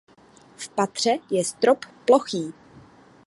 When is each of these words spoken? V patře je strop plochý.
V 0.57 0.69
patře 0.69 1.11
je 1.31 1.43
strop 1.45 1.85
plochý. 2.05 2.53